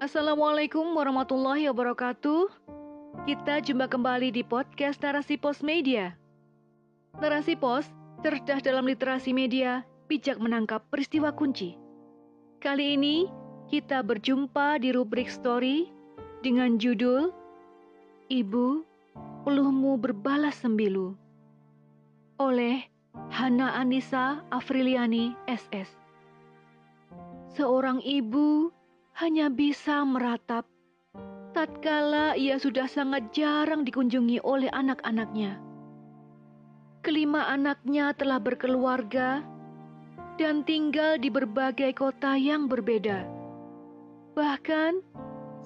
[0.00, 2.48] Assalamualaikum warahmatullahi wabarakatuh.
[3.28, 6.16] Kita jumpa kembali di podcast Narasi Pos Media.
[7.20, 7.84] Narasi Pos,
[8.24, 11.76] cerdas dalam literasi media, bijak menangkap peristiwa kunci.
[12.64, 13.28] Kali ini,
[13.68, 15.92] kita berjumpa di rubrik story
[16.40, 17.28] dengan judul
[18.32, 18.80] Ibu,
[19.44, 21.12] Peluhmu Berbalas Sembilu
[22.40, 22.88] oleh
[23.28, 25.92] Hana Anissa Afriliani SS.
[27.52, 28.79] Seorang ibu
[29.20, 30.64] hanya bisa meratap
[31.52, 35.60] tatkala ia sudah sangat jarang dikunjungi oleh anak-anaknya.
[37.04, 39.44] Kelima anaknya telah berkeluarga
[40.40, 43.28] dan tinggal di berbagai kota yang berbeda.
[44.40, 45.04] Bahkan,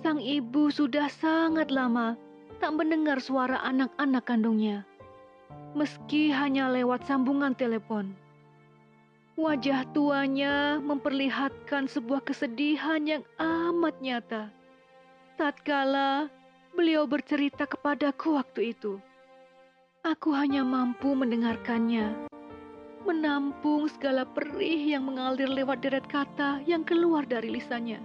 [0.00, 2.16] sang ibu sudah sangat lama
[2.56, 4.88] tak mendengar suara anak-anak kandungnya,
[5.76, 8.16] meski hanya lewat sambungan telepon.
[9.32, 14.52] Wajah tuanya memperlihatkan sebuah kesedihan yang amat nyata.
[15.40, 16.28] Tatkala
[16.76, 19.00] beliau bercerita kepadaku waktu itu,
[20.04, 22.12] aku hanya mampu mendengarkannya,
[23.08, 28.04] menampung segala perih yang mengalir lewat deret kata yang keluar dari lisannya.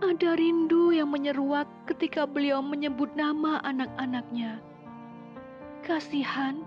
[0.00, 4.64] Ada rindu yang menyeruak ketika beliau menyebut nama anak-anaknya.
[5.84, 6.64] Kasihan,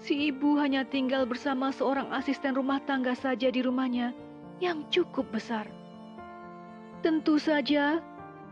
[0.00, 4.16] Si ibu hanya tinggal bersama seorang asisten rumah tangga saja di rumahnya
[4.56, 5.68] yang cukup besar.
[7.04, 8.00] Tentu saja,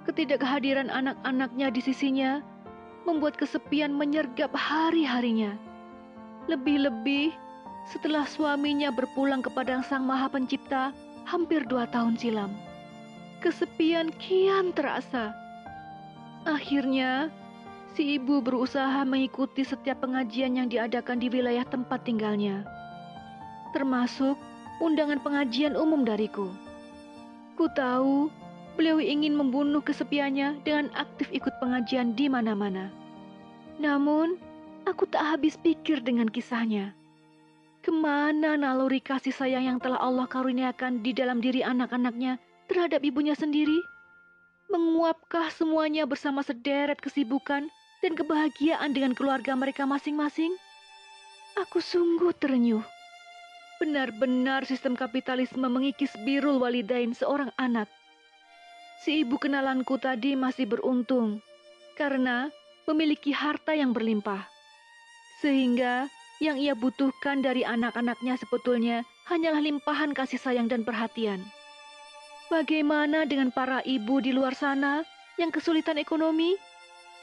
[0.05, 2.45] ketidakhadiran anak-anaknya di sisinya
[3.09, 5.57] membuat kesepian menyergap hari-harinya.
[6.53, 7.33] Lebih-lebih
[7.89, 10.93] setelah suaminya berpulang kepada Sang Maha Pencipta
[11.25, 12.53] hampir dua tahun silam.
[13.41, 15.33] Kesepian kian terasa.
[16.45, 17.33] Akhirnya,
[17.97, 22.67] si ibu berusaha mengikuti setiap pengajian yang diadakan di wilayah tempat tinggalnya,
[23.73, 24.37] termasuk
[24.83, 26.51] undangan pengajian umum dariku.
[27.59, 28.31] Ku tahu
[28.79, 32.95] beliau ingin membunuh kesepiannya dengan aktif ikut pengajian di mana-mana.
[33.83, 34.39] Namun,
[34.87, 36.95] aku tak habis pikir dengan kisahnya.
[37.83, 42.39] Ke mana naluri kasih sayang yang telah Allah karuniakan di dalam diri anak-anaknya
[42.71, 43.79] terhadap ibunya sendiri?
[44.69, 50.55] Menguapkah semuanya bersama sederet kesibukan dan kebahagiaan dengan keluarga mereka masing-masing,
[51.59, 52.85] aku sungguh terenyuh.
[53.79, 57.87] Benar-benar sistem kapitalisme mengikis birul walidain seorang anak.
[59.07, 61.39] Si ibu kenalanku tadi masih beruntung
[61.95, 62.51] karena
[62.91, 64.43] memiliki harta yang berlimpah.
[65.39, 66.11] Sehingga
[66.43, 71.43] yang ia butuhkan dari anak-anaknya sebetulnya hanyalah limpahan kasih sayang dan perhatian.
[72.51, 75.07] Bagaimana dengan para ibu di luar sana
[75.39, 76.59] yang kesulitan ekonomi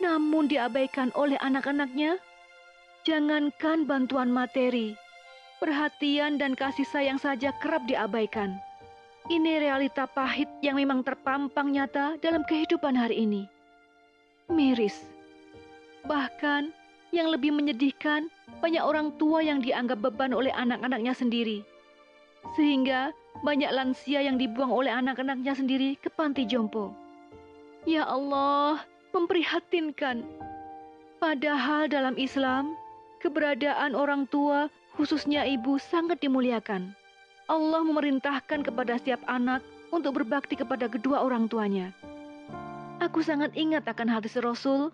[0.03, 2.19] namun diabaikan oleh anak-anaknya?
[3.06, 4.97] Jangankan bantuan materi,
[5.61, 8.57] perhatian dan kasih sayang saja kerap diabaikan.
[9.25, 13.50] Ini realita pahit yang memang terpampang nyata dalam kehidupan hari ini.
[14.50, 15.01] Miris.
[16.06, 16.69] Bahkan,
[17.09, 18.29] yang lebih menyedihkan,
[18.62, 21.66] banyak orang tua yang dianggap beban oleh anak-anaknya sendiri.
[22.53, 23.09] Sehingga
[23.41, 26.94] banyak lansia yang dibuang oleh anak-anaknya sendiri ke panti jompo.
[27.89, 30.27] Ya Allah, memprihatinkan.
[31.23, 32.75] Padahal dalam Islam,
[33.23, 34.67] keberadaan orang tua,
[34.99, 36.91] khususnya ibu, sangat dimuliakan.
[37.47, 39.63] Allah memerintahkan kepada setiap anak
[39.95, 41.95] untuk berbakti kepada kedua orang tuanya.
[42.99, 44.91] Aku sangat ingat akan hadis Rasul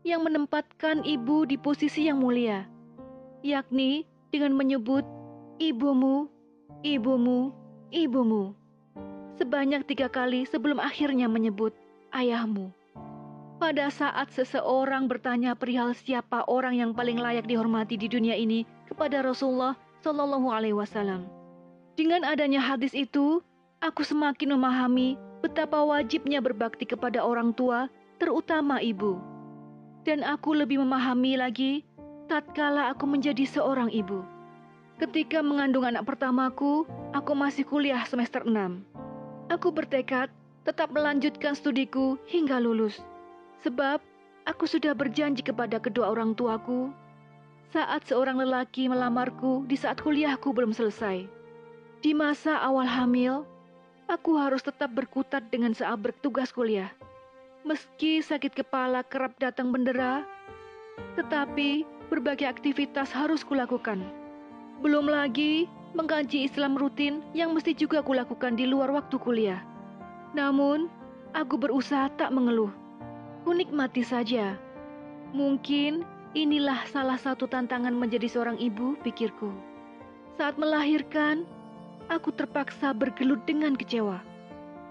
[0.00, 2.64] yang menempatkan ibu di posisi yang mulia,
[3.44, 5.04] yakni dengan menyebut
[5.60, 6.24] ibumu,
[6.80, 7.52] ibumu,
[7.92, 8.56] ibumu,
[9.36, 11.76] sebanyak tiga kali sebelum akhirnya menyebut
[12.16, 12.72] ayahmu.
[13.60, 19.20] Pada saat seseorang bertanya perihal siapa orang yang paling layak dihormati di dunia ini kepada
[19.20, 21.28] Rasulullah Shallallahu Alaihi Wasallam.
[21.92, 23.44] Dengan adanya hadis itu,
[23.84, 29.20] aku semakin memahami betapa wajibnya berbakti kepada orang tua, terutama ibu.
[30.08, 31.84] Dan aku lebih memahami lagi
[32.32, 34.24] tatkala aku menjadi seorang ibu.
[34.96, 38.56] Ketika mengandung anak pertamaku, aku masih kuliah semester 6.
[39.52, 40.32] Aku bertekad
[40.64, 43.04] tetap melanjutkan studiku hingga lulus.
[43.60, 44.00] Sebab
[44.48, 46.88] aku sudah berjanji kepada kedua orang tuaku
[47.70, 51.28] saat seorang lelaki melamarku di saat kuliahku belum selesai.
[52.00, 53.44] Di masa awal hamil,
[54.08, 56.90] aku harus tetap berkutat dengan saat bertugas kuliah.
[57.62, 60.24] Meski sakit kepala kerap datang bendera,
[61.14, 64.02] tetapi berbagai aktivitas harus kulakukan.
[64.80, 69.60] Belum lagi mengkaji Islam rutin yang mesti juga kulakukan di luar waktu kuliah.
[70.32, 70.88] Namun,
[71.36, 72.72] aku berusaha tak mengeluh.
[73.42, 74.56] Kunikmati saja.
[75.32, 76.04] Mungkin
[76.36, 79.48] inilah salah satu tantangan menjadi seorang ibu, pikirku.
[80.36, 81.48] Saat melahirkan,
[82.12, 84.20] aku terpaksa bergelut dengan kecewa.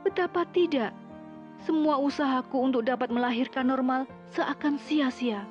[0.01, 0.95] Betapa tidak,
[1.67, 5.43] semua usahaku untuk dapat melahirkan normal seakan sia-sia.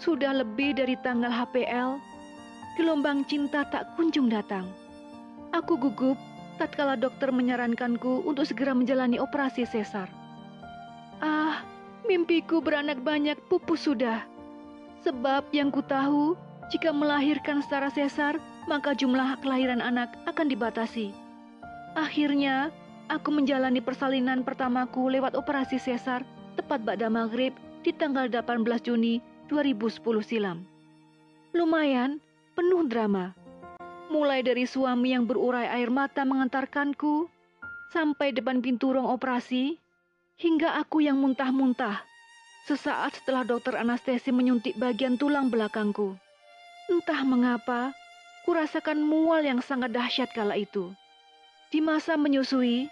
[0.00, 2.00] Sudah lebih dari tanggal HPL,
[2.80, 4.66] gelombang cinta tak kunjung datang.
[5.52, 6.16] Aku gugup
[6.56, 10.08] tatkala dokter menyarankanku untuk segera menjalani operasi sesar.
[11.20, 11.60] Ah,
[12.06, 14.26] mimpiku beranak banyak pupus sudah.
[15.02, 16.38] Sebab yang ku tahu,
[16.70, 18.38] jika melahirkan secara sesar,
[18.70, 21.10] maka jumlah kelahiran anak akan dibatasi.
[21.98, 22.70] Akhirnya,
[23.10, 26.22] aku menjalani persalinan pertamaku lewat operasi sesar
[26.54, 27.52] tepat Ba'da Maghrib
[27.82, 29.18] di tanggal 18 Juni
[29.50, 30.62] 2010 silam.
[31.52, 32.22] Lumayan,
[32.54, 33.34] penuh drama.
[34.08, 37.26] Mulai dari suami yang berurai air mata mengantarkanku,
[37.92, 39.81] sampai depan pintu ruang operasi,
[40.42, 42.02] hingga aku yang muntah-muntah.
[42.66, 46.18] Sesaat setelah dokter anestesi menyuntik bagian tulang belakangku.
[46.90, 47.94] Entah mengapa,
[48.42, 50.90] kurasakan mual yang sangat dahsyat kala itu.
[51.70, 52.90] Di masa menyusui,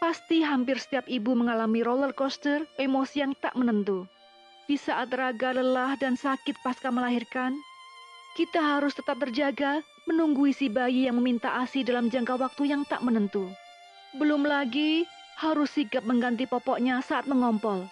[0.00, 4.08] pasti hampir setiap ibu mengalami roller coaster emosi yang tak menentu.
[4.64, 7.56] Di saat raga lelah dan sakit pasca melahirkan,
[8.36, 13.00] kita harus tetap terjaga menunggu isi bayi yang meminta ASI dalam jangka waktu yang tak
[13.04, 13.48] menentu.
[14.16, 15.04] Belum lagi
[15.38, 17.86] harus sigap mengganti popoknya saat mengompol.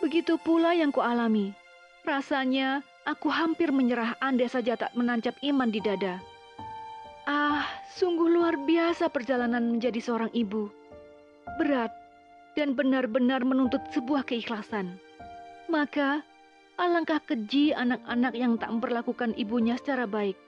[0.00, 1.52] Begitu pula yang kualami.
[2.08, 6.16] Rasanya aku hampir menyerah andai saja tak menancap iman di dada.
[7.28, 10.72] Ah, sungguh luar biasa perjalanan menjadi seorang ibu.
[11.60, 11.92] Berat
[12.56, 14.96] dan benar-benar menuntut sebuah keikhlasan.
[15.68, 16.24] Maka,
[16.80, 20.40] alangkah keji anak-anak yang tak memperlakukan ibunya secara baik.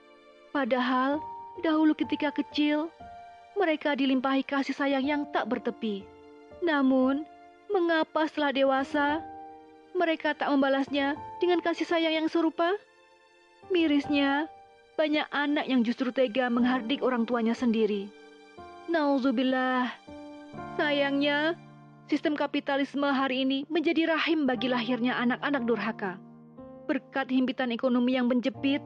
[0.49, 1.21] Padahal,
[1.61, 2.89] dahulu ketika kecil,
[3.53, 6.10] mereka dilimpahi kasih sayang yang tak bertepi.
[6.61, 7.25] Namun,
[7.73, 9.25] mengapa setelah dewasa,
[9.97, 12.77] mereka tak membalasnya dengan kasih sayang yang serupa?
[13.73, 14.45] Mirisnya,
[14.95, 18.05] banyak anak yang justru tega menghardik orang tuanya sendiri.
[18.85, 19.89] Nauzubillah.
[20.77, 21.57] Sayangnya,
[22.05, 26.21] sistem kapitalisme hari ini menjadi rahim bagi lahirnya anak-anak durhaka.
[26.85, 28.83] Berkat himpitan ekonomi yang menjepit,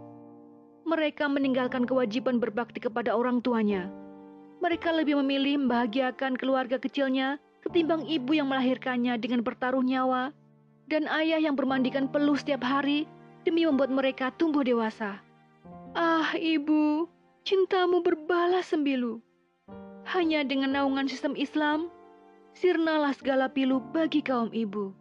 [0.85, 3.89] mereka meninggalkan kewajiban berbakti kepada orang tuanya.
[4.61, 10.29] Mereka lebih memilih membahagiakan keluarga kecilnya ketimbang ibu yang melahirkannya dengan bertaruh nyawa
[10.85, 13.09] dan ayah yang bermandikan peluh setiap hari
[13.41, 15.17] demi membuat mereka tumbuh dewasa.
[15.97, 17.09] Ah, ibu,
[17.41, 19.17] cintamu berbalas sembilu.
[20.05, 21.89] Hanya dengan naungan sistem Islam,
[22.53, 24.93] sirnalah segala pilu bagi kaum ibu.